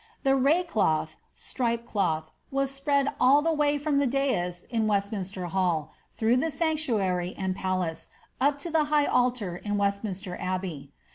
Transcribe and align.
The 0.23 0.35
ray 0.35 0.63
cloth 0.63 1.15
(striped 1.35 1.85
cloth) 1.85 2.31
was 2.49 2.71
spread 2.71 3.09
all 3.19 3.43
the 3.43 3.53
way 3.53 3.75
in 3.75 4.87
Westminster 4.87 5.45
Hall, 5.45 5.93
through 6.09 6.37
the 6.37 6.49
sanctuary 6.49 7.35
and 7.37 7.55
palace, 7.55 8.07
up 8.39 8.57
tar 8.57 9.55
in 9.57 9.77
Westminster 9.77 10.35
Abbey. 10.41 10.91